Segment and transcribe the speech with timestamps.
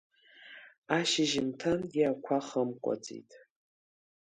[0.97, 3.31] Ашьжьымҭангьы ақәа хымкәаӡеит.